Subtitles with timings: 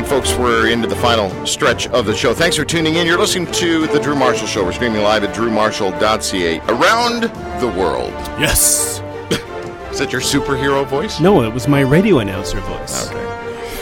[0.00, 2.34] right, folks, we're into the final stretch of the show.
[2.34, 3.06] Thanks for tuning in.
[3.06, 4.64] You're listening to The Drew Marshall Show.
[4.64, 7.22] We're streaming live at drewmarshall.ca around
[7.60, 8.10] the world.
[8.40, 9.00] Yes.
[9.92, 11.20] Is that your superhero voice?
[11.20, 13.08] No, it was my radio announcer voice.
[13.08, 13.20] Okay.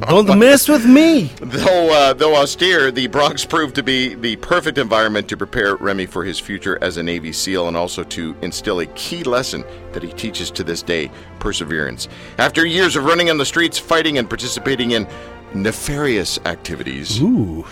[0.00, 1.24] Don't mess with me.
[1.40, 6.06] Though, uh, though austere, the Bronx proved to be the perfect environment to prepare Remi
[6.06, 10.02] for his future as a Navy SEAL and also to instill a key lesson that
[10.02, 12.08] he teaches to this day perseverance.
[12.38, 15.06] After years of running on the streets, fighting, and participating in
[15.52, 17.66] nefarious activities, Ooh.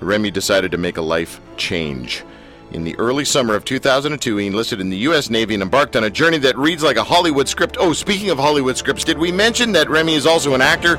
[0.00, 2.24] Remi decided to make a life change.
[2.74, 5.30] In the early summer of 2002, he enlisted in the U.S.
[5.30, 7.76] Navy and embarked on a journey that reads like a Hollywood script.
[7.78, 10.96] Oh, speaking of Hollywood scripts, did we mention that Remi is also an actor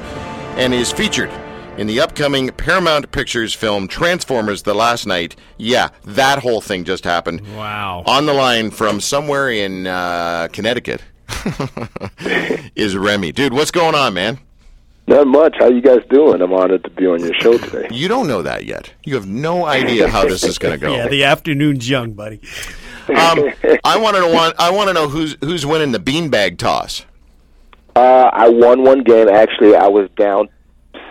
[0.56, 1.30] and is featured
[1.78, 5.36] in the upcoming Paramount Pictures film Transformers The Last Knight?
[5.58, 7.42] Yeah, that whole thing just happened.
[7.58, 8.04] Wow.
[8.08, 11.04] On the line from somewhere in uh, Connecticut
[12.78, 13.34] is Remi.
[13.34, 14.40] Dude, what's going on, man?
[15.08, 15.56] Not much.
[15.60, 16.42] How you guys doing?
[16.42, 17.88] I'm honored to be on your show today.
[17.92, 18.92] You don't know that yet.
[19.04, 20.94] You have no idea how this is going to go.
[20.96, 22.40] Yeah, the afternoon's young, buddy.
[23.10, 23.52] Um,
[23.84, 27.06] I want to want I want to know who's who's winning the beanbag toss.
[27.96, 29.30] Uh, I won one game.
[29.30, 30.50] Actually, I was down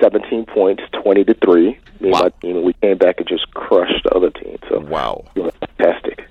[0.03, 1.79] 17 points, 20 to three.
[2.01, 2.23] Me Wow.
[2.23, 4.59] and my team, we came back and just crushed the other team.
[4.69, 5.25] So Wow.
[5.79, 6.27] fantastic.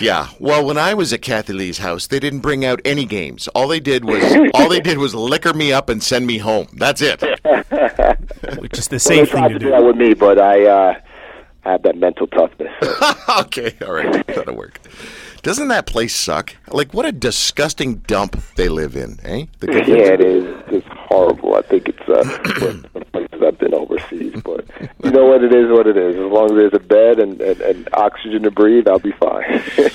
[0.00, 0.28] Yeah.
[0.40, 3.46] Well, when I was at Kathie Lee's house, they didn't bring out any games.
[3.48, 4.22] All they did was
[4.54, 6.66] all they did was liquor me up and send me home.
[6.74, 7.20] That's it.
[8.60, 9.70] Which is the Well, thing tried to to do do.
[9.70, 10.94] that with me, but I uh,
[11.62, 12.72] have that mental toughness.
[13.40, 13.74] Okay.
[13.86, 14.26] All right.
[14.26, 14.78] That'll work.
[15.42, 16.54] Doesn't that place suck?
[16.68, 19.46] Like, what a disgusting dump they live in, eh?
[19.60, 20.44] The good yeah, it is.
[20.68, 21.54] It's horrible.
[21.54, 22.24] I think it's uh,
[23.12, 23.31] one of
[23.74, 24.66] overseas, but
[25.04, 25.44] you know what?
[25.44, 26.16] It is what it is.
[26.16, 29.62] As long as there's a bed and, and, and oxygen to breathe, I'll be fine.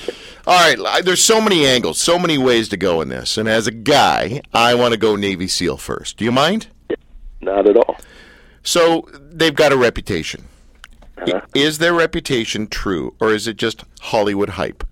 [0.47, 3.37] All right, there's so many angles, so many ways to go in this.
[3.37, 6.15] And as a guy, I want to go Navy SEAL first.
[6.15, 6.67] Do you mind?
[7.41, 7.97] Not at all.
[8.63, 10.45] So they've got a reputation.
[11.17, 11.41] Uh-huh.
[11.53, 14.85] Is their reputation true, or is it just Hollywood hype?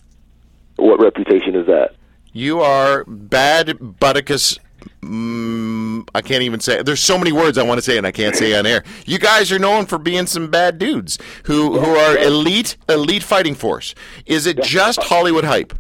[0.76, 1.96] What reputation is that?
[2.34, 4.60] You are bad butticus.
[5.06, 6.82] Mm, I can't even say.
[6.82, 8.84] There's so many words I want to say, and I can't say on air.
[9.06, 13.54] You guys are known for being some bad dudes who who are elite, elite fighting
[13.54, 13.94] force.
[14.26, 15.78] Is it just Hollywood hype?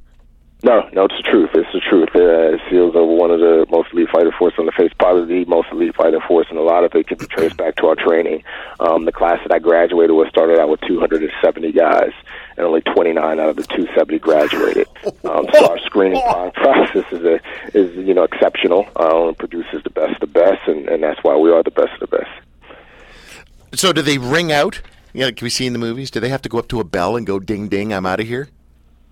[0.63, 1.49] No, no, it's the truth.
[1.53, 2.09] It's the truth.
[2.15, 5.49] Uh, SEALs are one of the most elite fighter force on the face, probably the
[5.49, 7.95] most elite fighter force, and a lot of it can be traced back to our
[7.95, 8.43] training.
[8.79, 12.11] Um, the class that I graduated with started out with 270 guys,
[12.55, 14.87] and only 29 out of the 270 graduated.
[15.23, 16.21] Um, so our screening
[16.53, 17.39] process is a,
[17.73, 18.87] is you know exceptional.
[18.95, 21.71] Uh, and produces the best of the best, and, and that's why we are the
[21.71, 23.79] best of the best.
[23.79, 24.81] So do they ring out?
[25.13, 26.11] Yeah, can we see in the movies?
[26.11, 27.91] Do they have to go up to a bell and go ding ding?
[27.91, 28.49] I'm out of here.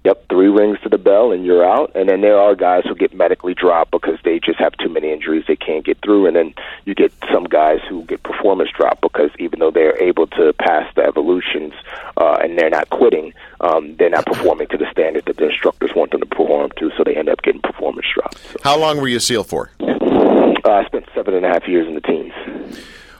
[0.04, 1.92] Yep, three rings to the bell and you're out.
[1.96, 5.12] And then there are guys who get medically dropped because they just have too many
[5.14, 6.26] injuries they can't get through.
[6.28, 6.54] And then
[6.84, 10.94] you get some guys who get performance dropped because even though they're able to pass
[10.96, 11.74] the evolutions
[12.18, 15.92] uh, and they're not quitting, um, they're not performing to the standard that the instructors
[15.96, 16.92] want them to perform to.
[16.98, 18.40] So they end up getting performance dropped.
[18.40, 19.72] So, How long were you a SEAL for?
[19.80, 22.34] uh, I spent seven and a half years in the teams.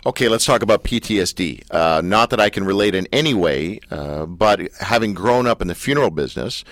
[0.06, 1.64] Okay, let's talk about PTSD.
[1.72, 5.70] Uh, not that I can relate in any way, uh, but having grown up in
[5.70, 6.66] the funeral business,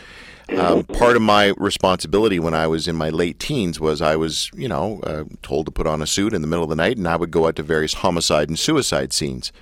[0.58, 4.52] um, part of my responsibility when I was in my late teens was I was,
[4.54, 6.98] you know, uh, told to put on a suit in the middle of the night,
[6.98, 9.54] and I would go out to various homicide and suicide scenes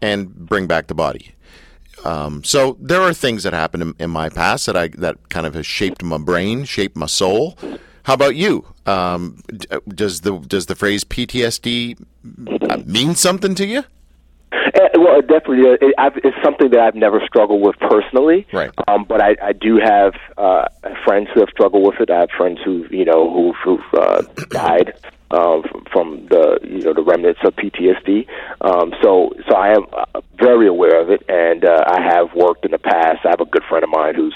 [0.00, 1.34] and bring back the body.
[2.02, 5.46] Um, so there are things that happened in, in my past that I that kind
[5.46, 7.58] of has shaped my brain, shaped my soul.
[8.04, 8.64] How about you?
[8.86, 9.42] Um,
[9.86, 12.02] does the does the phrase PTSD
[12.70, 13.84] uh, mean something to you?
[14.52, 18.46] Uh, well, definitely, uh, it, I've, it's something that I've never struggled with personally.
[18.52, 18.70] Right.
[18.88, 20.68] Um, but I, I do have uh,
[21.04, 22.10] friends who have struggled with it.
[22.10, 24.94] I have friends who, you know, who've, who've uh, died
[25.30, 25.62] uh,
[25.92, 28.26] from the, you know, the remnants of PTSD.
[28.60, 32.64] Um, so, so I am uh, very aware of it, and uh, I have worked
[32.64, 33.20] in the past.
[33.24, 34.34] I have a good friend of mine who's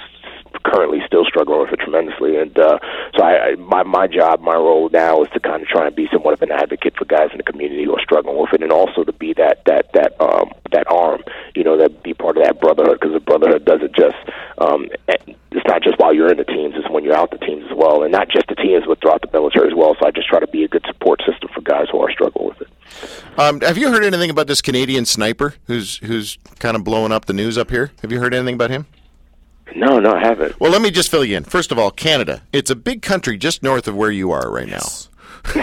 [0.64, 2.36] currently still struggling with it tremendously.
[2.36, 2.78] And uh,
[3.16, 5.94] so, I, I my my job, my role now is to kind of try and
[5.94, 8.62] be somewhat of an advocate for guys in the community who are struggling with it,
[8.62, 11.22] and also to be that that that um, that arm,
[11.54, 14.16] you know, that be part of that brotherhood because the brotherhood doesn't just
[14.58, 14.88] um,
[15.54, 17.76] it's not just while you're in the teams; it's when you're out the teams as
[17.76, 19.94] well, and not just the teams, but throughout the military as well.
[20.00, 22.48] So I just try to be a good support system for guys who are struggling
[22.48, 22.68] with it.
[23.38, 27.26] Um, have you heard anything about this Canadian sniper who's who's kind of blowing up
[27.26, 27.92] the news up here?
[28.02, 28.86] Have you heard anything about him?
[29.74, 30.58] No, no, I haven't.
[30.60, 31.44] Well, let me just fill you in.
[31.44, 32.42] First of all, Canada.
[32.52, 34.86] It's a big country just north of where you are right now.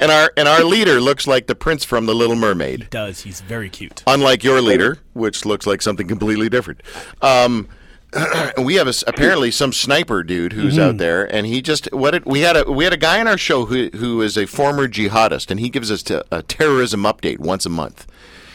[0.00, 2.80] and our and our leader looks like the prince from the Little Mermaid.
[2.82, 3.20] He does.
[3.20, 4.02] He's very cute.
[4.06, 6.82] Unlike your leader, which looks like something completely different.
[7.22, 7.68] Um,
[8.62, 10.82] we have a, apparently some sniper dude who's Mm-hmm.
[10.82, 13.28] out there, and he just what it, we had a we had a guy on
[13.28, 17.02] our show who who is a former jihadist, and he gives us t- a terrorism
[17.04, 18.06] update once a month.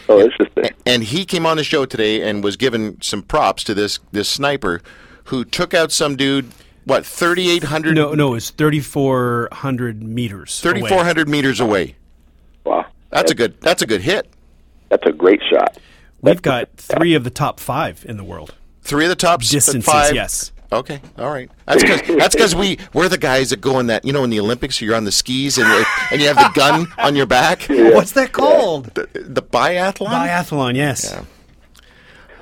[0.07, 0.69] Oh, interesting.
[0.85, 4.29] And he came on the show today and was given some props to this this
[4.29, 4.81] sniper
[5.25, 6.51] who took out some dude.
[6.85, 7.95] What thirty eight hundred?
[7.95, 10.61] No, no, it's 3,400 meters.
[10.61, 11.95] thirty four hundred meters away.
[12.63, 13.59] Wow, That's a good.
[13.61, 14.27] That's a good hit.
[14.89, 15.77] that's a great shot.
[16.21, 18.53] We've got three of the top five in the world.
[18.81, 20.13] Three of the top Distances, five.
[20.13, 20.51] yes.
[20.75, 21.49] Okay, all right.
[21.65, 24.29] That's because that's because we we're the guys that go in that you know in
[24.29, 25.67] the Olympics you're on the skis and
[26.11, 27.63] and you have the gun on your back.
[27.69, 28.85] What's that called?
[28.95, 30.07] The, the biathlon.
[30.07, 31.15] Biathlon, yes.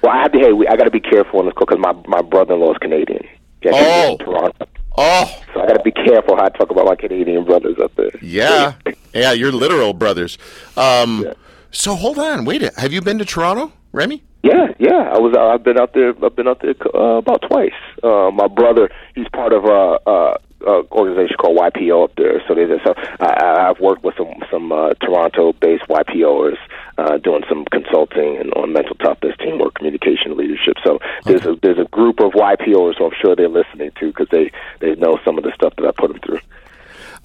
[0.01, 0.39] Well, I have to.
[0.39, 3.25] Hey, we, I got to be careful on this because my my brother-in-law is Canadian.
[3.61, 4.11] Yeah, Oh.
[4.11, 4.65] in Toronto.
[4.97, 7.95] oh So I got to be careful how I talk about my Canadian brothers up
[7.95, 8.11] there.
[8.21, 8.73] yeah,
[9.13, 9.31] yeah.
[9.31, 10.37] You're literal brothers.
[10.75, 11.25] Um,
[11.71, 12.63] so hold on, wait.
[12.63, 14.21] A, have you been to Toronto, Remi?
[14.43, 15.09] Yeah, yeah.
[15.13, 15.33] I was.
[15.35, 16.09] Uh, I've been out there.
[16.23, 17.71] I've been out there uh, about twice.
[18.03, 20.37] Uh, my brother, he's part of a, a,
[20.67, 22.43] a organization called YPO up there.
[22.47, 26.57] So there's so I, I- I've worked with some some uh, Toronto-based YPOers
[26.97, 30.73] uh, doing some consulting and on mental toughness, teamwork, communication, leadership.
[30.83, 34.27] So there's a there's a group of YPOers who I'm sure they're listening to because
[34.29, 34.51] they
[34.81, 36.39] they know some of the stuff that I put them through.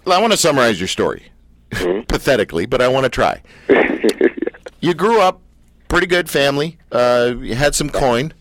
[0.04, 1.24] Well, I want to summarize your story,
[1.70, 3.42] pathetically, but I want to try.
[4.80, 5.40] you grew up
[5.88, 6.78] pretty good family.
[6.92, 8.32] Uh, you had some coin.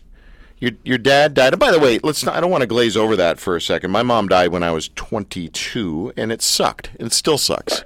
[0.58, 1.52] Your your dad died.
[1.52, 3.60] And by the way, let's not, I don't want to glaze over that for a
[3.60, 3.90] second.
[3.90, 6.90] My mom died when I was 22, and it sucked.
[6.98, 7.84] It still sucks.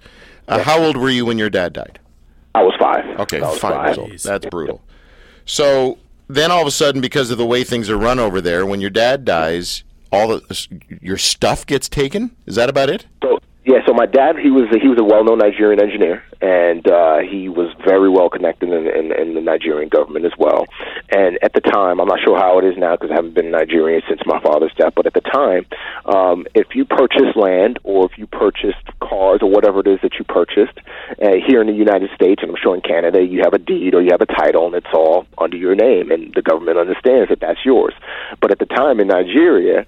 [0.49, 1.99] Uh, how old were you when your dad died?
[2.55, 3.21] I was five.
[3.21, 4.19] Okay, was five years old.
[4.19, 4.83] That's brutal.
[5.45, 5.99] So
[6.29, 8.81] then all of a sudden, because of the way things are run over there, when
[8.81, 10.69] your dad dies, all the
[11.01, 12.35] your stuff gets taken.
[12.47, 13.07] Is that about it?
[13.23, 16.25] So yeah, so my dad he was a, he was a well known Nigerian engineer,
[16.43, 20.67] and uh, he was very well connected in, in, in the Nigerian government as well.
[21.15, 23.47] And at the time, I'm not sure how it is now because I haven't been
[23.47, 24.95] in Nigeria since my father's death.
[24.97, 25.67] But at the time,
[26.11, 30.19] um, if you purchased land or if you purchased cars or whatever it is that
[30.19, 30.75] you purchased
[31.23, 33.95] uh, here in the United States, and I'm sure in Canada, you have a deed
[33.95, 37.31] or you have a title, and it's all under your name, and the government understands
[37.31, 37.95] that that's yours.
[38.41, 39.87] But at the time in Nigeria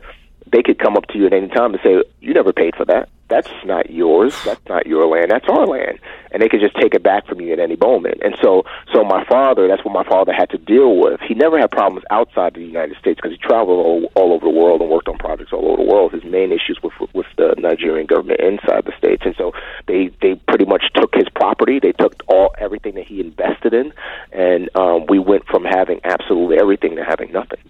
[0.52, 2.84] they could come up to you at any time and say, "You never paid for
[2.84, 3.08] that.
[3.28, 4.34] That's not yours.
[4.44, 5.30] That's not your land.
[5.30, 5.98] That's our land."
[6.30, 8.18] And they could just take it back from you at any moment.
[8.22, 11.20] And so, so my father, that's what my father had to deal with.
[11.20, 14.50] He never had problems outside the United States because he traveled all, all over the
[14.50, 16.12] world and worked on projects all over the world.
[16.12, 19.52] His main issues with with the Nigerian government inside the states, and so
[19.86, 21.78] they they pretty much took his property.
[21.80, 23.92] They took all everything that he invested in,
[24.32, 27.60] and um, we went from having absolutely everything to having nothing.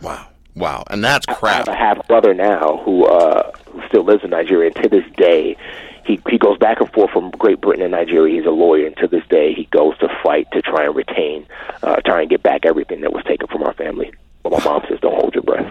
[0.00, 1.42] Wow, wow, and that's crap.
[1.44, 3.61] I have a half brother now who uh, who
[3.92, 5.56] still lives in Nigeria, and to this day,
[6.04, 8.34] he he goes back and forth from Great Britain and Nigeria.
[8.34, 11.46] He's a lawyer, and to this day, he goes to fight to try and retain,
[11.82, 14.12] uh, try and get back everything that was taken from our family.
[14.42, 15.70] But my mom says, "Don't hold your breath."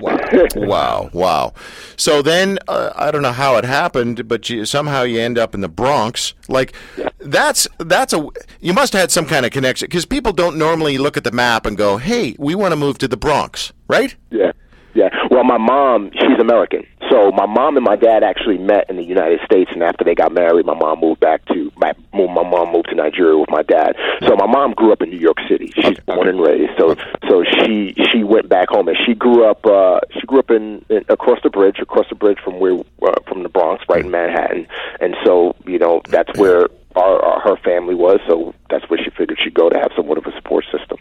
[0.56, 1.54] wow, wow.
[1.98, 5.54] So then uh, I don't know how it happened, but you, somehow you end up
[5.54, 6.34] in the Bronx.
[6.48, 6.74] Like
[7.20, 8.26] that's that's a
[8.62, 11.32] you must have had some kind of connection because people don't normally look at the
[11.32, 14.16] map and go, "Hey, we want to move to the Bronx," right?
[14.30, 14.54] Yeah.
[14.94, 15.10] Yeah.
[15.30, 16.86] Well, my mom, she's American.
[17.12, 20.16] So my mom and my dad actually met in the United States, and after they
[20.16, 23.64] got married, my mom moved back to my my mom moved to Nigeria with my
[23.64, 23.96] dad.
[24.22, 25.74] So my mom grew up in New York City.
[25.76, 26.72] She's born and raised.
[26.80, 26.96] So
[27.28, 30.86] so she she went back home, and she grew up uh, she grew up in,
[30.90, 34.12] in across the bridge, across the bridge from where uh, from the Bronx, right in
[34.12, 34.68] Manhattan.
[35.02, 38.20] And so you know that's where our, our her family was.
[38.28, 40.98] So that's where she figured she'd go to have somewhat of a support system.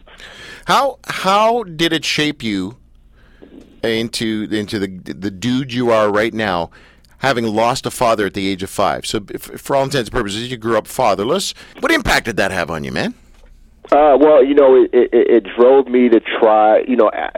[0.67, 2.79] How how did it shape you
[3.83, 6.71] into into the the dude you are right now?
[7.21, 9.07] having lost a father at the age of five.
[9.07, 11.55] So, if, for all intents and purposes, you grew up fatherless.
[11.81, 13.15] What impact did that have on you, man?
[13.93, 16.81] Uh, well, you know, it, it, it drove me to try.
[16.87, 17.31] You know, I,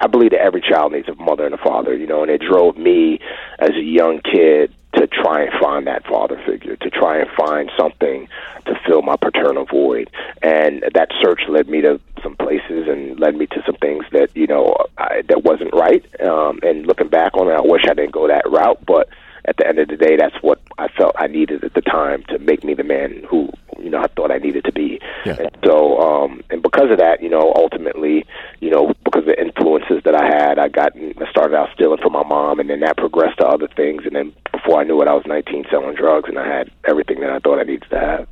[0.00, 1.96] I believe that every child needs a mother and a father.
[1.96, 3.20] You know, and it drove me
[3.58, 7.70] as a young kid to try and find that father figure, to try and find
[7.78, 8.28] something
[8.66, 10.10] to fill my paternal void.
[10.42, 14.34] And that search led me to some places and led me to some things that
[14.34, 16.04] you know I, that wasn't right.
[16.20, 19.08] Um, and looking back on it, I wish I didn't go that route, but
[19.46, 22.24] at the end of the day, that's what I felt I needed at the time
[22.28, 25.00] to make me the man who you know I thought I needed to be.
[25.24, 25.36] Yeah.
[25.38, 28.24] And so, um, and because of that, you know, ultimately,
[28.60, 32.00] you know, because of the influences that I had, I got I started out stealing
[32.02, 35.00] from my mom, and then that progressed to other things, and then before I knew
[35.02, 37.88] it, I was 19 selling drugs, and I had everything that I thought I needed
[37.90, 38.28] to have.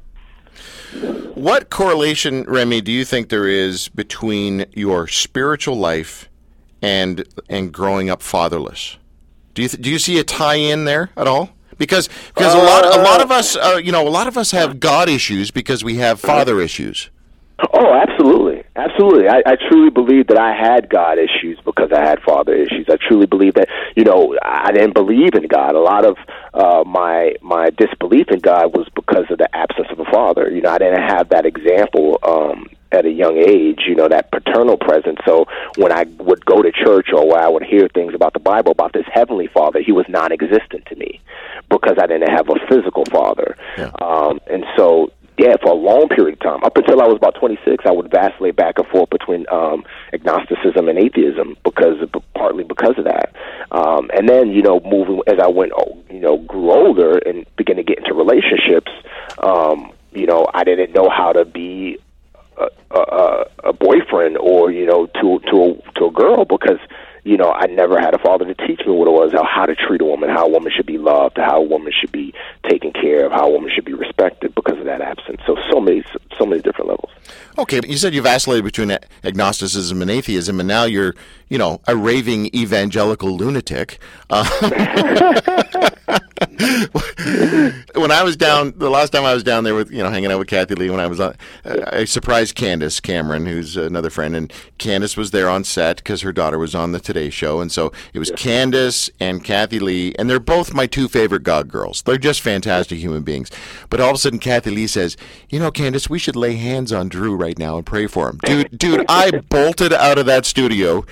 [1.34, 6.28] What correlation, Remi, do you think there is between your spiritual life
[6.82, 8.98] and and growing up fatherless?
[9.54, 11.50] Do you th- do you see a tie in there at all?
[11.78, 14.36] Because because uh, a lot a lot of us uh, you know a lot of
[14.36, 17.10] us have God issues because we have father issues.
[17.72, 19.28] Oh, absolutely, absolutely.
[19.28, 22.86] I, I truly believe that I had God issues because I had father issues.
[22.90, 25.76] I truly believe that you know I didn't believe in God.
[25.76, 26.16] A lot of
[26.52, 30.50] uh, my my disbelief in God was because of the absence of a father.
[30.50, 33.80] You know, I didn't have that example um, at a young age.
[33.86, 35.18] You know, that paternal presence.
[35.26, 35.46] So
[35.76, 38.72] when I would go to church or where I would hear things about the Bible
[38.72, 41.20] about this heavenly Father, he was non-existent to me
[41.68, 43.56] because I didn't have a physical father.
[43.76, 43.90] Yeah.
[44.00, 46.64] Um, and so yeah, for a long period of time.
[46.64, 50.88] Up until I was about 26, I would vacillate back and forth between um, agnosticism
[50.88, 53.34] and atheism because of, partly because of that.
[53.72, 55.72] Um, and then, you know, moving as I went,
[56.10, 58.92] you know, grew older and began to get into relationships,
[59.38, 61.98] um, you know, I didn't know how to be
[62.56, 66.78] a, a, a boyfriend or you know to to a, to a girl because
[67.24, 69.64] you know, I never had a father to teach me what it was, how, how
[69.64, 72.34] to treat a woman, how a woman should be loved, how a woman should be
[72.68, 75.40] taken care of, how a woman should be respected because of that absence.
[75.46, 76.04] So, so many,
[76.38, 77.10] so many different levels.
[77.56, 81.14] Okay, but you said you vacillated between agnosticism and atheism, and now you're,
[81.48, 83.98] you know, a raving evangelical lunatic.
[84.28, 84.44] Uh,
[87.94, 90.30] when I was down, the last time I was down there with, you know, hanging
[90.30, 91.34] out with Kathie Lee, when I was on,
[91.64, 96.32] I surprised Candace Cameron, who's another friend, and Candace was there on set because her
[96.32, 100.28] daughter was on the Today Show, and so it was Candace and Kathie Lee, and
[100.28, 102.02] they're both my two favorite God girls.
[102.02, 103.50] They're just fantastic human beings.
[103.90, 105.16] But all of a sudden, Kathie Lee says,
[105.48, 108.38] "You know, Candace, we should lay hands on Drew right now and pray for him."
[108.44, 111.04] Dude, dude, I bolted out of that studio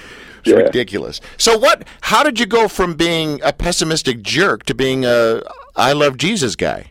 [0.43, 0.57] it's yeah.
[0.57, 1.21] ridiculous.
[1.39, 1.87] So what?
[2.03, 5.43] How did you go from being a pessimistic jerk to being a
[5.77, 6.91] I love Jesus guy?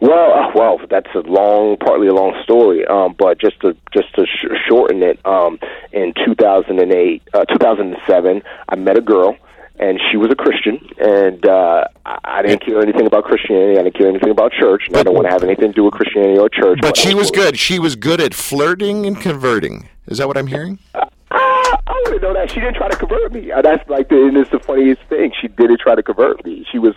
[0.00, 2.84] Well, uh, well, that's a long, partly a long story.
[2.86, 5.58] Um, but just to just to sh- shorten it, um,
[5.92, 9.36] in 2008, uh, 2007, I met a girl
[9.78, 13.78] and she was a Christian, and uh, I didn't care anything about Christianity.
[13.78, 14.82] I didn't care anything about church.
[14.86, 16.78] And but, I don't want to have anything to do with Christianity or church.
[16.80, 17.58] But, but she was good.
[17.58, 19.88] She was good at flirting and converting.
[20.06, 20.78] Is that what I'm hearing?
[21.72, 22.50] Uh, I wouldn't know that.
[22.50, 23.50] She didn't try to convert me.
[23.62, 25.32] That's like the and it's the funniest thing.
[25.40, 26.66] She didn't try to convert me.
[26.70, 26.94] She was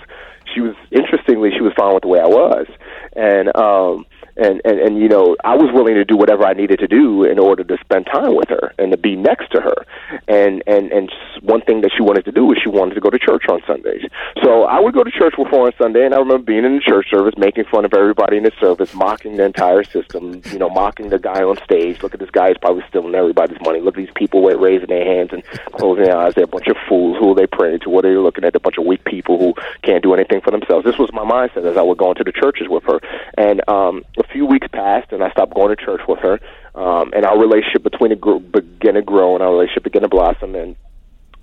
[0.54, 2.68] she was interestingly she was fine with the way I was,
[3.16, 4.06] and um
[4.38, 7.24] and, and and you know I was willing to do whatever I needed to do
[7.24, 9.86] in order to spend time with her and to be next to her.
[10.28, 11.12] And and and
[11.42, 13.62] one thing that she wanted to do is she wanted to go to church on
[13.66, 14.04] Sundays.
[14.44, 16.76] So I would go to church with her on Sunday, and I remember being in
[16.76, 20.42] the church service, making fun of everybody in the service, mocking the entire system.
[20.52, 22.04] You know, mocking the guy on stage.
[22.04, 23.80] Look at this guy; he's probably stealing everybody's money.
[23.80, 26.34] Look at these people raising their hands and closing their eyes.
[26.36, 27.18] They're a bunch of fools.
[27.20, 27.90] Who are they praying to?
[27.90, 28.56] What are they looking at?
[28.56, 30.86] A bunch of weak people who can't do anything for themselves.
[30.86, 33.00] This was my mindset as I would go into the churches with her,
[33.38, 36.40] and um, few weeks passed, and I stopped going to church with her.
[36.76, 40.10] Um, and our relationship between the group began to grow, and our relationship began to
[40.10, 40.56] blossom.
[40.56, 40.76] And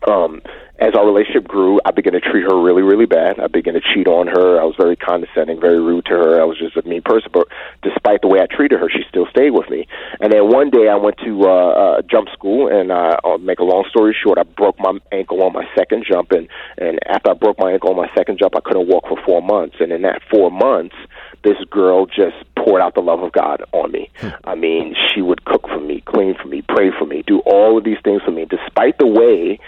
[0.07, 0.43] um,
[0.79, 3.39] as our relationship grew, I began to treat her really, really bad.
[3.39, 4.61] I began to cheat on her.
[4.61, 6.41] I was very condescending, very rude to her.
[6.41, 7.31] I was just a mean person.
[7.33, 7.47] But
[7.83, 9.87] despite the way I treated her, she still stayed with me.
[10.21, 13.61] And then one day I went to uh, uh, jump school, and uh, I'll make
[13.61, 16.33] a long story short, I broke my ankle on my second jump.
[16.33, 16.49] And,
[16.79, 19.41] and after I broke my ankle on my second jump, I couldn't walk for four
[19.41, 19.77] months.
[19.79, 20.97] And in that four months,
[21.45, 24.11] this girl just poured out the love of God on me.
[24.17, 24.29] Hmm.
[24.45, 27.79] I mean, she would cook for me, clean for me, pray for me, do all
[27.79, 28.45] of these things for me.
[28.45, 29.59] Despite the way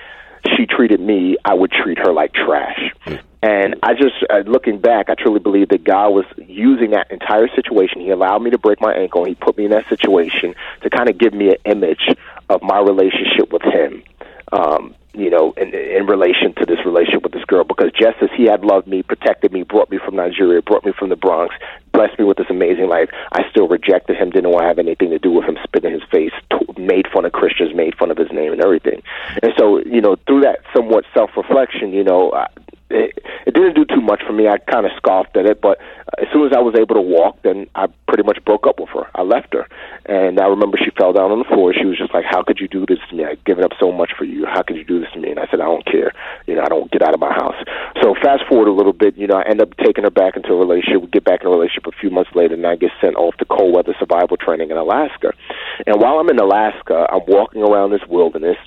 [0.57, 2.93] she treated me, I would treat her like trash.
[3.03, 3.15] Hmm.
[3.43, 7.47] And I just, uh, looking back, I truly believe that God was using that entire
[7.55, 8.01] situation.
[8.01, 9.25] He allowed me to break my ankle.
[9.25, 12.09] He put me in that situation to kind of give me an image
[12.49, 14.03] of my relationship with Him.
[14.51, 18.29] Um, you know, in, in relation to this relationship with this girl, because just as
[18.37, 21.55] he had loved me, protected me, brought me from Nigeria, brought me from the Bronx,
[21.93, 25.11] blessed me with this amazing life, I still rejected him, didn't want to have anything
[25.11, 28.11] to do with him, spit in his face, t- made fun of Christians, made fun
[28.11, 29.03] of his name and everything.
[29.43, 32.49] And so, you know, through that somewhat self reflection, you know, I,
[32.95, 34.49] it, it didn't do too much for me.
[34.49, 35.79] I kind of scoffed at it, but
[36.19, 38.91] as soon as I was able to walk, then I pretty much broke up with
[38.91, 39.11] her.
[39.15, 39.67] I left her,
[40.07, 41.75] and I remember she fell down on the floor.
[41.75, 43.25] She was just like, "How could you do this to me?
[43.25, 44.47] I've given up so much for you.
[44.47, 46.13] How could you do this to me?" And I said, "I don't care.
[46.47, 47.59] You know, I don't get out of my house."
[48.03, 50.53] So fast forward a little bit, you know, I end up taking her back into
[50.53, 51.03] a relationship.
[51.03, 53.37] We get back in a relationship a few months later, and I get sent off
[53.39, 55.33] to cold weather survival training in Alaska.
[55.87, 58.59] And while I'm in Alaska, I'm walking around this wilderness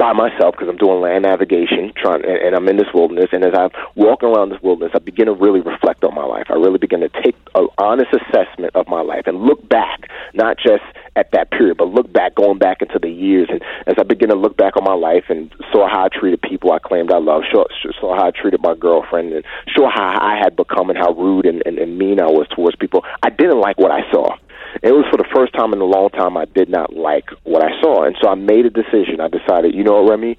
[0.00, 3.28] by myself because I'm doing land navigation, trying, and, and I'm in this wilderness.
[3.32, 6.46] And as I'm walking around this wilderness, I begin to really reflect on my life.
[6.48, 10.56] I really begin to take an honest assessment of my life and look back, not
[10.56, 10.82] just
[11.16, 13.48] at that period, but look back, going back into the years.
[13.50, 16.40] And as I begin to look back on my life and saw how I treated
[16.40, 17.64] people I claimed I loved, saw,
[18.00, 19.44] saw how I treated my girlfriend, and
[19.76, 22.74] saw how I had become and how rude and, and, and mean I was towards
[22.76, 24.34] people, I didn't like what I saw.
[24.82, 27.62] It was for the first time in a long time I did not like what
[27.62, 29.20] I saw, and so I made a decision.
[29.20, 30.38] I decided, you know what, Remi,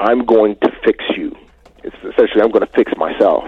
[0.00, 1.36] I'm going to fix you.
[1.84, 3.44] It's essentially, I'm going to fix myself,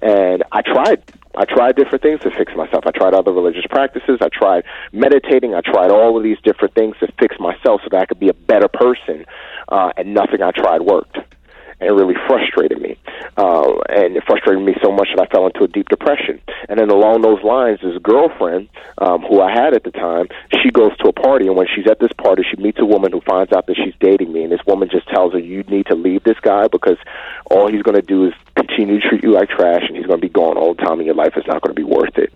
[0.00, 1.02] and I tried.
[1.36, 2.84] I tried different things to fix myself.
[2.86, 4.18] I tried other religious practices.
[4.20, 5.52] I tried meditating.
[5.52, 8.28] I tried all of these different things to fix myself so that I could be
[8.28, 9.26] a better person.
[9.68, 11.18] Uh, and nothing I tried worked
[11.84, 12.96] it really frustrated me.
[13.36, 16.40] Uh, and it frustrated me so much that I fell into a deep depression.
[16.68, 20.28] And then along those lines, this girlfriend um, who I had at the time,
[20.62, 23.12] she goes to a party, and when she's at this party, she meets a woman
[23.12, 25.86] who finds out that she's dating me, and this woman just tells her, "You need
[25.86, 26.98] to leave this guy because
[27.50, 30.20] all he's going to do is continue to treat you like trash, and he's going
[30.20, 32.16] to be gone all the time, and your life is not going to be worth
[32.18, 32.32] it."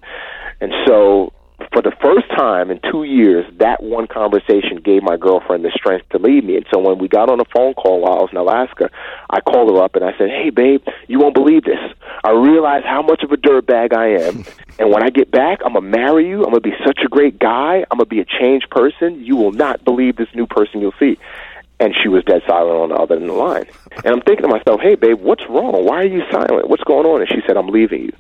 [0.61, 1.33] And so
[1.73, 6.09] for the first time in two years, that one conversation gave my girlfriend the strength
[6.11, 6.57] to leave me.
[6.57, 8.91] And so when we got on a phone call while I was in Alaska,
[9.31, 11.79] I called her up and I said, Hey, babe, you won't believe this.
[12.25, 14.45] I realize how much of a dirtbag I am.
[14.81, 16.45] And when I get back, I'm going to marry you.
[16.45, 17.85] I'm going to be such a great guy.
[17.91, 19.25] I'm going to be a changed person.
[19.25, 21.19] You will not believe this new person you'll see.
[21.81, 23.67] And she was dead silent on the other end of the line.
[24.05, 25.85] And I'm thinking to myself, Hey, babe, what's wrong?
[25.85, 26.69] Why are you silent?
[26.69, 27.21] What's going on?
[27.21, 28.13] And she said, I'm leaving you.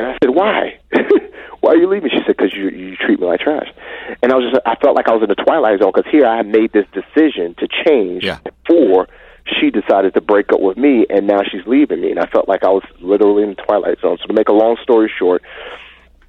[0.00, 0.78] And I said, "Why?
[1.60, 3.68] Why are you leaving?" She said, "Because you you treat me like trash."
[4.22, 6.26] And I was just I felt like I was in the twilight zone because here
[6.26, 8.24] I had made this decision to change.
[8.24, 8.38] Yeah.
[8.66, 9.08] Before
[9.46, 12.48] she decided to break up with me, and now she's leaving me, and I felt
[12.48, 14.18] like I was literally in the twilight zone.
[14.20, 15.42] So to make a long story short.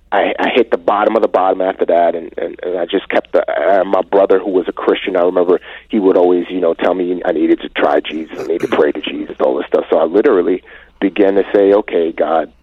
[0.10, 3.10] I, I hit the bottom of the bottom after that, and, and, and I just
[3.10, 5.18] kept the, uh, my brother, who was a Christian.
[5.18, 8.44] I remember he would always, you know, tell me I needed to try Jesus, I
[8.44, 9.84] needed to pray to Jesus, all this stuff.
[9.90, 10.64] So I literally
[11.02, 12.54] began to say, "Okay, God,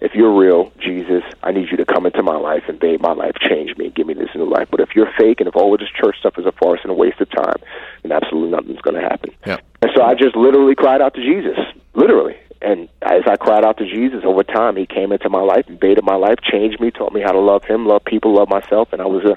[0.00, 3.12] if you're real, Jesus, I need you to come into my life and bathe my
[3.12, 4.68] life, change me, and give me this new life.
[4.70, 6.90] But if you're fake and if all of this church stuff is a farce and
[6.90, 7.56] a waste of time,
[8.02, 9.30] then absolutely nothing's going to happen.
[9.46, 9.58] Yeah.
[9.82, 11.58] And so I just literally cried out to Jesus,
[11.94, 12.36] literally.
[12.62, 16.04] And as I cried out to Jesus over time, He came into my life, invaded
[16.04, 19.02] my life, changed me, taught me how to love Him, love people, love myself, and
[19.02, 19.36] I was a.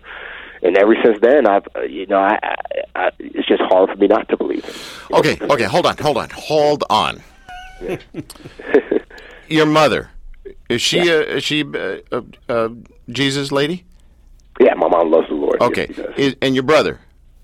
[0.66, 2.56] And ever since then, I've, uh, you know, I, I,
[2.96, 4.76] I, it's just hard for me not to believe Him.
[5.12, 7.22] Okay, okay, hold on, hold on, hold on.
[9.50, 10.10] Your mother
[10.70, 12.72] is she a is she a, a, a
[13.10, 13.86] Jesus lady?
[14.60, 15.62] Yeah, my mom loves the Lord.
[15.62, 16.14] Okay, does.
[16.18, 17.00] is, and your brother,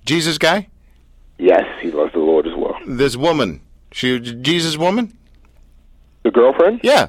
[0.06, 0.68] Jesus guy?
[1.38, 2.76] yes, he loves the Lord as well.
[2.86, 5.18] This woman, she Jesus woman?
[6.24, 6.82] The girlfriend?
[6.84, 7.08] Yeah,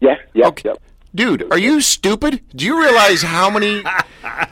[0.00, 0.68] Yeah, yeah, Okay.
[0.70, 0.82] yep.
[1.14, 2.40] dude, are you stupid?
[2.54, 3.82] Do you realize how many?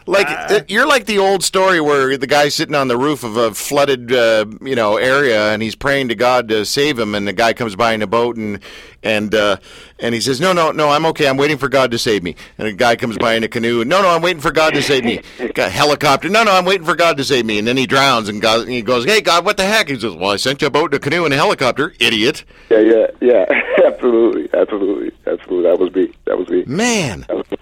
[0.07, 3.37] Like uh, you're like the old story where the guy's sitting on the roof of
[3.37, 7.27] a flooded, uh, you know, area, and he's praying to God to save him, and
[7.27, 8.61] the guy comes by in a boat, and
[9.03, 9.57] and uh,
[9.99, 11.29] and he says, "No, no, no, I'm okay.
[11.29, 13.85] I'm waiting for God to save me." And a guy comes by in a canoe,
[13.85, 15.23] "No, no, I'm waiting for God to save me."
[15.55, 17.87] Got a helicopter, "No, no, I'm waiting for God to save me." And then he
[17.87, 20.37] drowns, and God, and he goes, "Hey, God, what the heck?" He says, "Well, I
[20.37, 23.45] sent you a boat, and a canoe, and a helicopter, idiot." Yeah, yeah, yeah.
[23.85, 25.71] absolutely, absolutely, absolutely.
[25.71, 26.13] That was me.
[26.27, 26.65] That was me.
[26.67, 27.25] Man.
[27.29, 27.57] That was me.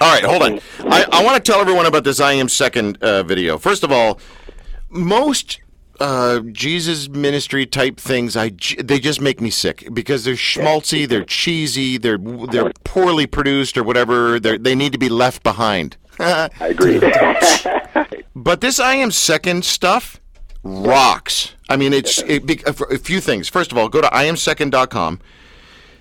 [0.00, 0.60] All right, hold on.
[0.90, 3.58] I, I want to tell everyone about this I am second uh, video.
[3.58, 4.18] First of all,
[4.88, 5.60] most
[6.00, 11.24] uh, Jesus ministry type things, I they just make me sick because they're schmaltzy, they're
[11.24, 14.40] cheesy, they're they're poorly produced or whatever.
[14.40, 15.96] They they need to be left behind.
[16.18, 17.00] I agree.
[18.34, 20.18] But this I am second stuff
[20.62, 21.54] rocks.
[21.68, 23.48] I mean, it's it, a few things.
[23.48, 25.20] First of all, go to iamsecond.com,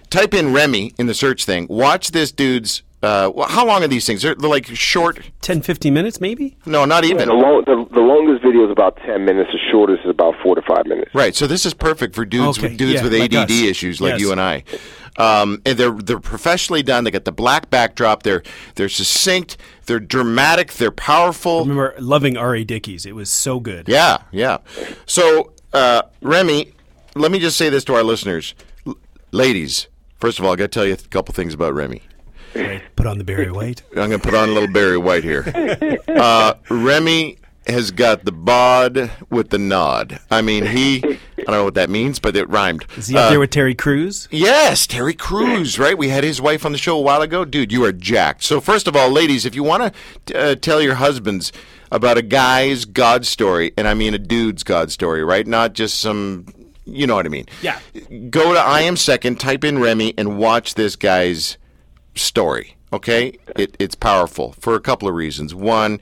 [0.09, 1.67] type in Remi in the search thing.
[1.69, 2.83] Watch this dude's.
[3.01, 4.21] Uh, well, how long are these things?
[4.23, 5.31] They're, they're like short.
[5.41, 6.57] 10, 15 minutes, maybe?
[6.65, 7.29] No, not even.
[7.29, 9.49] the, long, the, the longest video is about ten minutes.
[9.53, 11.09] The shortest is about four to five minutes.
[11.15, 11.33] Right.
[11.33, 13.51] So this is perfect for dudes Okay, with dudes yeah, with ADD us.
[13.51, 14.19] issues like Yes.
[14.21, 14.63] you and I.
[15.17, 17.03] Um, and they're they're professionally done.
[17.05, 18.23] They got the black backdrop.
[18.23, 18.43] They're
[18.75, 19.55] they're succinct.
[19.85, 20.73] They're dramatic.
[20.73, 21.57] They're powerful.
[21.57, 22.63] I remember loving R.A.
[22.65, 23.05] Dickey's.
[23.05, 23.87] It was so good.
[23.87, 24.57] Yeah, yeah.
[25.05, 26.73] So, uh, Remi,
[27.15, 28.97] let me just say this to our listeners, L-
[29.31, 29.87] ladies.
[30.19, 32.01] First of all, I got to tell you a couple things about Remi.
[32.59, 32.81] Right.
[32.95, 33.81] Put on the Barry White.
[33.91, 35.45] I'm going to put on a little Barry White here.
[36.07, 40.19] Uh, Remi has got the bod with the nod.
[40.31, 41.03] I mean, he
[41.49, 42.85] I don't know what that means, but it rhymed.
[42.97, 44.27] Is he up there with Terry Crews?
[44.31, 45.97] Yes, Terry Crews, right?
[45.97, 47.45] We had his wife on the show a while ago.
[47.45, 48.43] Dude, you are jacked.
[48.43, 49.93] So, first of all, ladies, if you want
[50.27, 51.51] to uh, tell your husbands
[51.91, 55.47] about a guy's God story, and I mean a dude's God story, right?
[55.47, 56.45] Not just some,
[56.85, 57.45] you know what I mean?
[57.61, 57.79] Yeah.
[58.29, 61.57] Go to I Am Second, type in Remi, and watch this guy's
[62.21, 63.37] story, okay?
[63.55, 65.55] It, it's powerful for a couple of reasons.
[65.55, 65.99] One,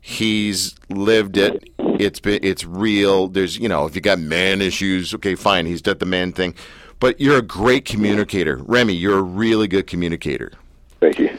[0.00, 1.70] he's lived it.
[1.78, 3.28] It's been, it's real.
[3.28, 5.66] There's, you know, if you got man issues, okay, fine.
[5.66, 6.54] He's done the man thing,
[7.00, 8.94] but you're a great communicator, Remi.
[8.94, 10.52] You're a really good communicator.
[11.00, 11.36] Thank you.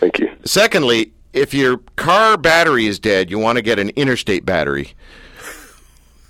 [0.00, 0.30] Thank you.
[0.44, 4.94] Secondly, if your car battery is dead, you want to get an interstate battery.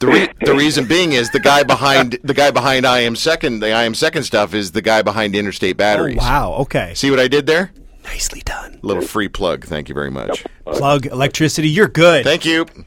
[0.00, 3.60] The, re- the reason being is the guy behind the guy behind I am second
[3.60, 6.16] the I am second stuff is the guy behind interstate Oh, batteries.
[6.18, 6.52] wow.
[6.60, 6.94] Okay.
[6.94, 7.72] See what I did there?
[8.04, 8.78] Nicely done.
[8.82, 9.64] Little free plug.
[9.66, 10.44] Thank you very much.
[10.64, 11.68] Plug electricity.
[11.68, 12.24] You're good.
[12.24, 12.64] Thank you.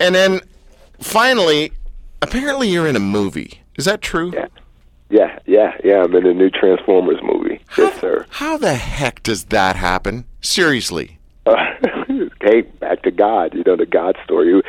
[0.00, 0.40] and then
[1.00, 1.72] finally,
[2.20, 3.60] apparently you're in a movie.
[3.76, 4.32] Is that true?
[4.34, 4.46] Yeah.
[5.10, 6.02] Yeah, yeah, yeah.
[6.02, 7.62] I'm in a new Transformers movie.
[7.78, 8.26] Yes, sir.
[8.28, 10.26] How the heck does that happen?
[10.42, 11.18] Seriously.
[11.46, 11.54] Uh,
[12.42, 13.54] hey, back to God.
[13.54, 14.60] You know the God story.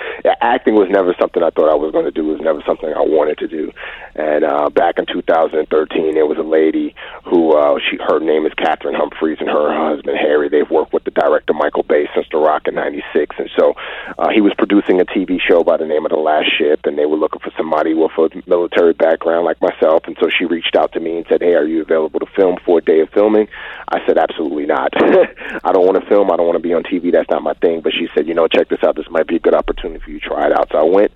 [0.41, 2.29] Acting was never something I thought I was going to do.
[2.29, 3.71] It was never something I wanted to do.
[4.15, 8.53] And uh, back in 2013, there was a lady who uh, she her name is
[8.57, 10.49] Catherine Humphreys, and her husband Harry.
[10.49, 13.75] They've worked with the director Michael Bay since The Rock in '96, and so
[14.17, 16.97] uh, he was producing a TV show by the name of The Last Ship, and
[16.97, 20.03] they were looking for somebody with a military background like myself.
[20.05, 22.57] And so she reached out to me and said, "Hey, are you available to film
[22.65, 23.47] for a day of filming?"
[23.87, 24.91] I said, "Absolutely not.
[25.63, 26.31] I don't want to film.
[26.31, 27.11] I don't want to be on TV.
[27.11, 28.95] That's not my thing." But she said, "You know, check this out.
[28.95, 31.11] This might be a good opportunity you try it out." So I went,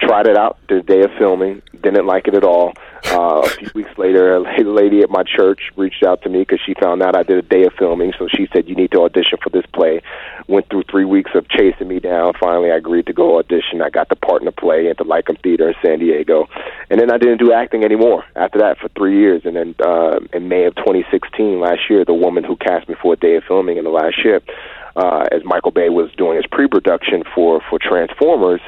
[0.00, 2.72] tried it out, the day of filming, didn't like it at all.
[3.08, 6.58] Uh, a few weeks later, a lady at my church reached out to me because
[6.66, 8.12] she found out I did a day of filming.
[8.18, 10.02] So she said, "You need to audition for this play."
[10.48, 12.34] Went through three weeks of chasing me down.
[12.38, 13.80] Finally, I agreed to go audition.
[13.80, 16.48] I got the part in the play at the Lyceum Theater in San Diego,
[16.90, 19.42] and then I didn't do acting anymore after that for three years.
[19.44, 23.12] And then uh, in May of 2016, last year, the woman who cast me for
[23.12, 24.48] a day of filming in the last ship,
[24.96, 28.60] uh, as Michael Bay was doing his pre-production for for Transformers,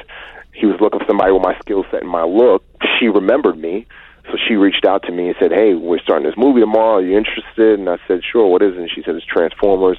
[0.53, 2.63] he was looking for somebody with my skill set and my look.
[2.99, 3.85] She remembered me.
[4.31, 6.97] So she reached out to me and said, "Hey, we're starting this movie tomorrow.
[6.97, 8.47] Are you interested?" And I said, "Sure.
[8.47, 9.97] What is it?" And she said, "It's Transformers."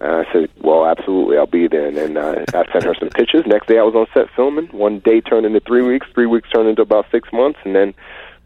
[0.00, 3.10] And I said, "Well, absolutely, I'll be there." And then uh, I sent her some
[3.10, 3.44] pictures.
[3.46, 4.66] Next day, I was on set filming.
[4.68, 6.06] One day turned into three weeks.
[6.14, 7.94] Three weeks turned into about six months, and then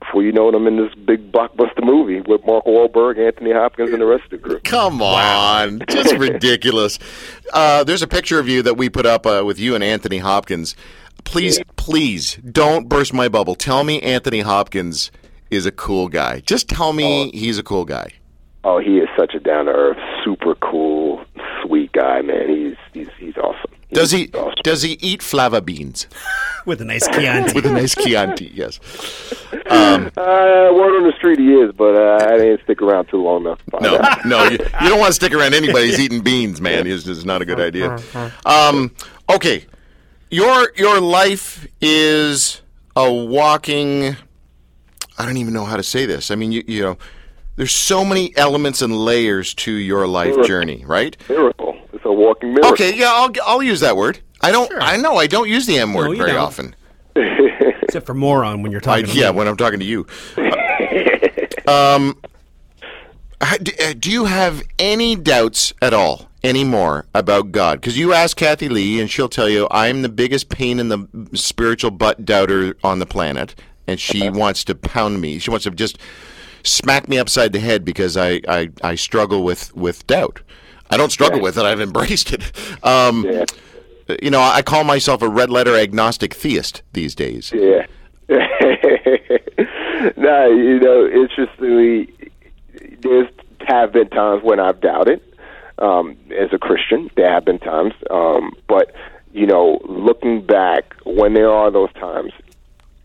[0.01, 3.93] before you know it, I'm in this big blockbuster movie with Mark Wahlberg, Anthony Hopkins,
[3.93, 4.65] and the rest of the group.
[4.65, 6.99] Come on, just ridiculous.
[7.53, 10.19] Uh, there's a picture of you that we put up uh, with you and Anthony
[10.19, 10.77] Hopkins.
[11.25, 13.55] Please, please don't burst my bubble.
[13.55, 15.11] Tell me Anthony Hopkins
[15.51, 16.41] is a cool guy.
[16.41, 18.13] Just tell me he's a cool guy.
[18.63, 21.25] Oh, he is such a down to earth, super cool,
[21.63, 22.49] sweet guy, man.
[22.49, 23.71] He's he's he's awesome.
[23.93, 24.55] Does he awesome.
[24.63, 26.07] does he eat fava beans
[26.67, 27.55] With a nice Chianti.
[27.55, 28.51] with a nice Chianti?
[28.55, 28.79] Yes.
[29.71, 33.43] Uh, word on the street he is, but uh, I didn't stick around too long
[33.43, 33.59] enough.
[33.71, 34.25] to No, out.
[34.27, 36.87] no, you, you don't want to stick around anybody who's eating beans, man.
[36.87, 37.99] It's just not a good idea.
[38.45, 38.91] Um,
[39.33, 39.65] okay,
[40.31, 42.63] your your life is
[42.97, 44.17] a walking.
[45.19, 46.31] I don't even know how to say this.
[46.31, 46.99] I mean, you you know,
[47.57, 51.17] there's so many elements and layers to your life journey, right?
[51.29, 51.77] miracle.
[51.93, 52.73] It's a walking miracle.
[52.73, 54.21] Okay, yeah, I'll I'll use that word.
[54.41, 54.73] I don't.
[54.81, 56.41] I know I don't use the M word you very don't.
[56.41, 56.75] often.
[57.83, 59.39] Except for moron when you're I, talking to yeah, me.
[59.39, 60.07] when I'm talking to you.
[61.67, 62.17] um,
[63.43, 67.81] ha- uh, do you have any doubts at all anymore about God?
[67.81, 71.07] Because you ask Kathie Lee, and she'll tell you, I'm the biggest pain in the
[71.35, 73.55] spiritual butt doubter on the planet,
[73.87, 75.39] and she wants to pound me.
[75.39, 75.99] She wants to just
[76.63, 80.41] smack me upside the head because I, I, I struggle with, with doubt.
[80.91, 81.65] I don't struggle with it.
[81.65, 82.53] I've embraced it.
[82.85, 83.45] Um, Yeah.
[84.21, 87.53] You know, I call myself a red letter agnostic theist these days.
[87.55, 87.87] Yeah.
[90.17, 92.13] no, you know, interestingly,
[93.03, 93.29] there's
[93.67, 95.21] have been times when I've doubted.
[95.81, 98.95] Um, as a Christian, there have been times, um, but
[99.33, 102.33] you know, looking back, when there are those times,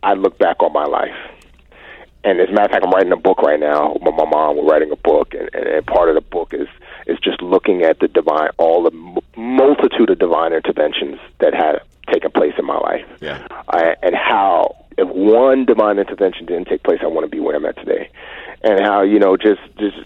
[0.04, 1.16] I look back on my life.
[2.24, 3.94] And as a matter of fact, I'm writing a book right now.
[3.94, 6.68] with my mom, we're writing a book, and, and, and part of the book is
[7.06, 11.80] is just looking at the divine, all the m- multitude of divine interventions that had
[12.12, 13.48] taken place in my life, Yeah.
[13.70, 17.66] I, and how if one divine intervention didn't take place, I wouldn't be where I'm
[17.66, 18.10] at today,
[18.64, 19.98] and how you know just just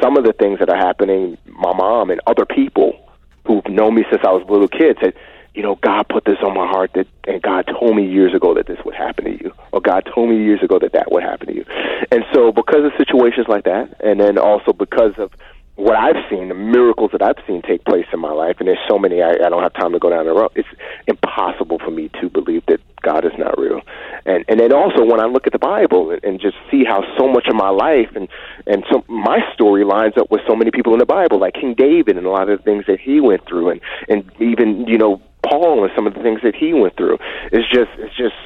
[0.00, 1.38] some of the things that are happening.
[1.46, 3.00] My mom and other people
[3.46, 5.14] who've known me since I was a little kid said,
[5.54, 8.54] you know, God put this on my heart that, and God told me years ago
[8.54, 11.22] that this would happen to you, or God told me years ago that that would
[11.22, 11.64] happen to you.
[12.10, 15.30] And so, because of situations like that, and then also because of
[15.76, 18.78] what I've seen, the miracles that I've seen take place in my life, and there's
[18.88, 20.52] so many I, I don't have time to go down the road.
[20.54, 20.68] It's
[21.08, 23.80] impossible for me to believe that God is not real.
[24.24, 27.02] And and then also when I look at the Bible and, and just see how
[27.18, 28.28] so much of my life and
[28.66, 31.74] and so my story lines up with so many people in the Bible, like King
[31.74, 34.96] David and a lot of the things that he went through, and and even you
[34.96, 37.18] know Paul and some of the things that he went through.
[37.52, 38.36] It's just it's just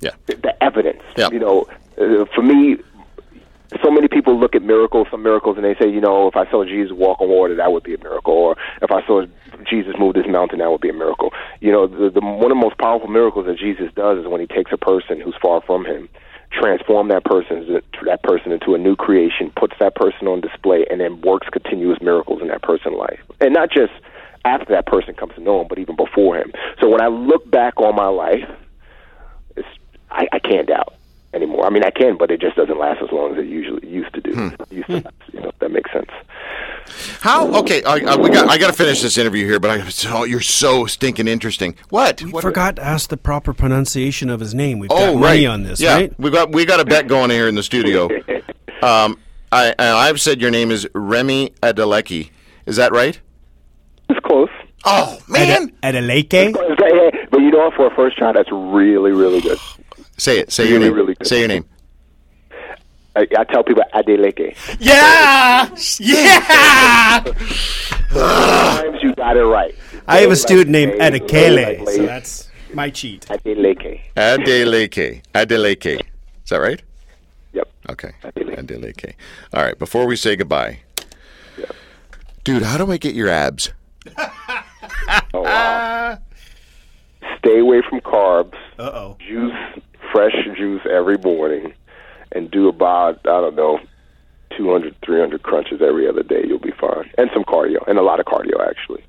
[0.00, 0.10] Yeah.
[0.26, 1.02] the, evidence.
[1.16, 1.30] Yeah.
[1.32, 1.66] You know,
[1.98, 2.76] uh, for me,
[3.82, 6.50] so many people look at miracles, some miracles, and they say, you know, if I
[6.50, 9.24] saw Jesus walk on water, that would be a miracle, or if I saw
[9.68, 11.30] Jesus move this mountain, that would be a miracle.
[11.60, 14.40] You know, the, the one of the most powerful miracles that Jesus does is when
[14.40, 16.08] he takes a person who's far from him,
[16.52, 21.00] transform that person that person into a new creation, puts that person on display, and
[21.00, 23.92] then works continuous miracles in that person's life, and not just
[24.44, 26.52] after that person comes to know him, but even before him.
[26.80, 28.48] So when I look back on my life,
[30.10, 30.91] I, I can't doubt
[31.62, 31.70] anymore.
[31.70, 34.12] I mean, I can, but it just doesn't last as long as it usually used
[34.14, 34.30] to do.
[34.70, 36.10] Used to, last, you know, if that makes sense.
[37.20, 37.54] How?
[37.60, 38.48] Okay, I, I, we got.
[38.48, 41.76] I got to finish this interview here, but I, oh, you're so stinking interesting.
[41.90, 42.22] What?
[42.22, 44.78] We What- forgot to ask the proper pronunciation of his name.
[44.78, 45.20] We've Oh, got right.
[45.20, 46.18] money on this, yeah, right?
[46.18, 48.08] we got we got a bet going here in the studio.
[48.82, 49.16] Um,
[49.52, 52.30] I I've said your name is Remi Adeleki.
[52.66, 53.20] Is that right?
[54.08, 54.48] It's close.
[54.84, 56.34] Oh man, At a lake?
[56.34, 56.58] It's
[57.30, 57.74] but you know, what?
[57.74, 59.58] for a first try, that's really, really good.
[60.18, 60.52] Say it.
[60.52, 60.92] Say your name.
[60.94, 61.26] really good.
[61.26, 61.64] Say your name.
[63.14, 64.56] I, I tell people Adeleke.
[64.80, 65.68] Yeah!
[66.00, 67.22] Yeah!
[68.12, 69.74] Sometimes you got it right.
[70.08, 73.26] I have a Like student named Lays, Adekele, so that's my cheat.
[73.26, 74.00] Adeleke.
[74.16, 75.22] Adeleke.
[75.34, 76.00] Adeleke.
[76.44, 76.82] Is that right?
[77.52, 77.68] Yep.
[77.90, 78.12] Okay.
[78.22, 78.58] Adeleke.
[78.58, 79.12] Adeleke.
[79.54, 79.78] All right.
[79.78, 80.80] Before we say goodbye,
[82.44, 83.72] dude, how do I get your abs?
[85.34, 86.18] Oh wow.
[87.38, 88.54] Stay away from carbs.
[88.78, 89.16] Uh oh.
[89.26, 89.52] Juice,
[90.12, 91.72] fresh juice every morning,
[92.32, 93.80] and do about I don't know.
[94.56, 97.10] 200, 300 crunches every other day, you'll be fine.
[97.16, 99.02] And some cardio, and a lot of cardio, actually.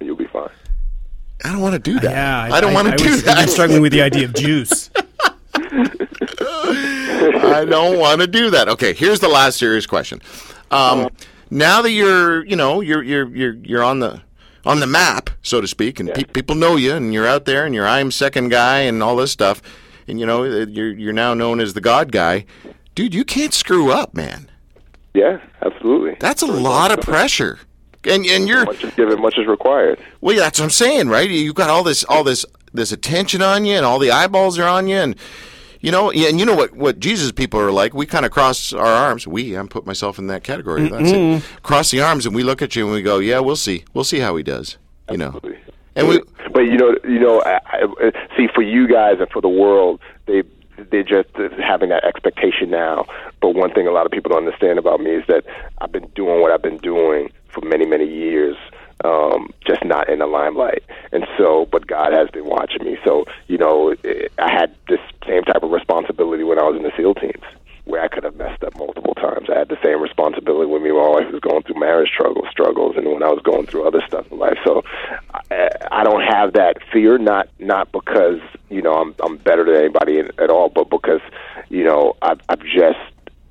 [0.00, 0.50] And you'll be fine.
[1.44, 2.10] I don't want to do that.
[2.10, 3.38] Yeah, I, don't want to do was that.
[3.38, 4.90] even struggling with the idea of juice.
[5.54, 8.68] I don't want to do that.
[8.70, 10.20] Okay, here's the last serious question.
[10.70, 11.10] Um,
[11.50, 14.22] now that you're, you know, you're you're you're you're on the
[14.64, 17.64] on the map, so to speak, and pe- people know you, and you're out there,
[17.64, 19.62] and you're I'm second guy, and all this stuff,
[20.08, 22.44] and you know, uh, you're you're now known as the God guy,
[22.94, 23.14] dude.
[23.14, 24.50] You can't screw up, man.
[25.14, 26.16] Yeah, absolutely.
[26.20, 27.58] That's a lot of pressure,
[28.04, 29.98] and and you're Much is given, much is required.
[30.20, 31.28] well, yeah, that's what I'm saying, right?
[31.28, 34.68] You've got all this, all this, this attention on you, and all the eyeballs are
[34.68, 35.16] on you, and
[35.80, 37.94] you know, yeah, and you know what, what Jesus people are like.
[37.94, 39.26] We kind of cross our arms.
[39.26, 40.88] We, I'm put myself in that category.
[40.88, 41.42] That's it.
[41.62, 43.84] Cross the arms, and we look at you and we go, "Yeah, we'll see.
[43.94, 44.78] We'll see how he does."
[45.10, 45.40] You know,
[45.94, 46.20] and we,
[46.56, 50.00] But you know, you know, I, I, see for you guys and for the world,
[50.24, 50.42] they
[50.90, 53.04] they're just having that expectation now.
[53.42, 55.44] But one thing a lot of people don't understand about me is that
[55.82, 58.56] I've been doing what I've been doing for many, many years,
[59.04, 60.82] um, just not in the limelight.
[61.12, 62.96] And so, but God has been watching me.
[63.04, 63.94] So, you know,
[64.38, 67.44] I had this same type of responsibility when I was in the SEAL teams.
[67.86, 69.48] Where I could have messed up multiple times.
[69.48, 72.96] I had the same responsibility with me while wife was going through marriage struggles, struggles,
[72.96, 74.58] and when I was going through other stuff in life.
[74.64, 74.82] So
[75.32, 79.76] I, I don't have that fear, not not because you know I'm I'm better than
[79.76, 81.20] anybody at all, but because
[81.68, 82.98] you know I've I've just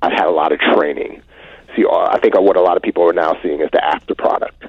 [0.02, 1.22] I've had a lot of training.
[1.74, 4.14] See, uh, I think what a lot of people are now seeing is the after
[4.14, 4.64] product.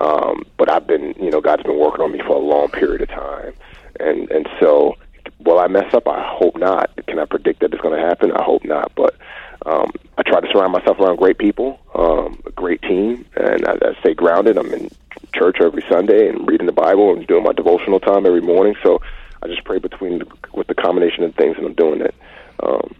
[0.00, 3.00] Um, but I've been, you know, God's been working on me for a long period
[3.00, 3.54] of time,
[3.98, 4.96] and and so
[5.44, 6.06] will I mess up?
[6.08, 6.90] I hope not.
[7.06, 8.32] Can I predict that it's going to happen?
[8.32, 8.92] I hope not.
[8.94, 9.16] But
[9.64, 13.72] um, I try to surround myself around great people, um, a great team, and I,
[13.72, 14.58] I stay grounded.
[14.58, 14.90] I'm in
[15.34, 18.74] church every Sunday and reading the Bible and doing my devotional time every morning.
[18.82, 19.00] So
[19.42, 22.14] I just pray between the, with the combination of things that I'm doing that
[22.62, 22.94] um,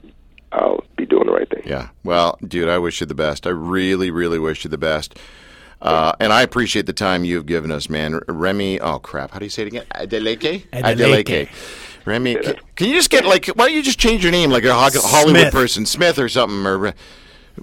[0.53, 1.63] I'll be doing the right thing.
[1.65, 1.89] yeah.
[2.05, 3.47] Well, dude, I wish you the best.
[3.47, 5.19] I really, really wish you the best.
[5.83, 8.21] Uh, and I appreciate the time you've given us, man.
[8.29, 9.85] Remi, oh crap, how do you say it again?
[9.95, 10.67] Adeleke?
[10.71, 11.49] Adeleke.
[12.07, 14.65] Remi, can, can you just get like, why don't you just change your name like
[14.65, 15.53] a Ho- Hollywood Smith.
[15.53, 16.65] person, Smith or something?
[16.67, 16.95] Or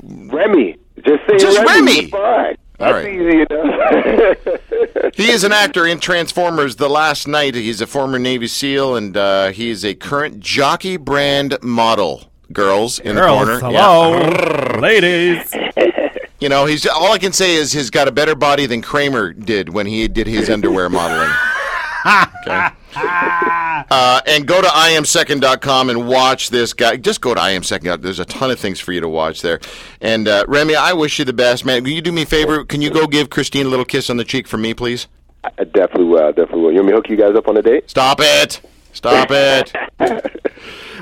[0.03, 1.65] Remi, just say Just Remi.
[1.67, 1.99] Remi.
[2.05, 3.07] It's All That's right.
[3.07, 5.15] easy enough.
[5.15, 7.55] he is an actor in Transformers: The Last Knight.
[7.55, 12.29] He's a former Navy SEAL, and uh, he is a current jockey brand model.
[12.51, 13.71] Girls in the Girls, corner.
[13.73, 13.81] Yeah.
[14.11, 15.55] hello, ladies.
[16.39, 19.31] You know, he's all I can say is he's got a better body than Kramer
[19.33, 21.31] did when he did his underwear modeling.
[22.45, 22.67] Okay.
[22.95, 26.95] Uh, and go to imsecond.com and watch this guy.
[26.95, 28.01] Just go to imsecond.
[28.01, 29.59] There's a ton of things for you to watch there.
[30.01, 31.83] And uh, Remi, I wish you the best, man.
[31.83, 32.63] Can you do me a favor?
[32.63, 35.07] Can you go give Christine a little kiss on the cheek for me, please?
[35.43, 36.23] I definitely will.
[36.23, 36.71] I definitely will.
[36.71, 37.89] You want me to hook you guys up on a date?
[37.89, 38.61] Stop it.
[38.93, 39.73] Stop it.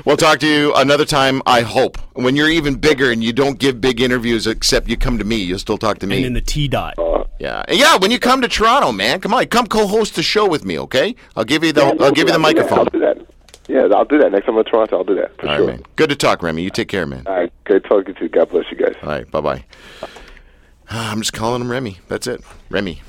[0.04, 1.96] We'll talk to you another time, I hope.
[2.14, 5.36] When you're even bigger and you don't give big interviews, except you come to me,
[5.36, 6.16] you'll still talk to me.
[6.16, 6.94] And in the T dot.
[7.38, 7.96] yeah, yeah.
[7.98, 11.14] When you come to Toronto, man, come on, come co-host the show with me, okay?
[11.36, 12.38] I'll give you the I'll give you the I'll do that.
[12.40, 12.78] microphone.
[12.80, 13.26] I'll do that.
[13.68, 14.96] Yeah, I'll do that next time I'm in Toronto.
[14.98, 15.66] I'll do that for All right, sure.
[15.68, 15.82] man.
[15.94, 16.62] Good to talk, Remi.
[16.62, 17.22] You take care, man.
[17.26, 18.28] All right, great talking to you.
[18.28, 18.96] God bless you guys.
[19.02, 19.64] All right, bye bye.
[20.90, 22.00] I'm just calling him Remi.
[22.08, 22.42] That's it.
[22.70, 23.02] Remi.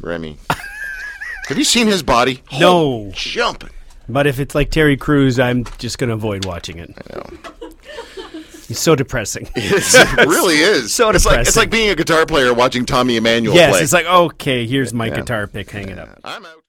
[0.00, 0.38] Remi.
[1.48, 2.42] Have you seen his body?
[2.58, 3.10] No.
[3.14, 3.70] Jumping.
[4.06, 6.90] But if it's like Terry Crews, I'm just going to avoid watching it.
[7.10, 7.70] I know.
[8.66, 9.48] He's so depressing.
[9.56, 10.92] it really is.
[10.92, 13.80] So it's like it's like being a guitar player watching Tommy Emmanuel yes, play.
[13.80, 16.20] it's like, okay, here's my guitar pick hanging up.
[16.22, 16.62] I'm out.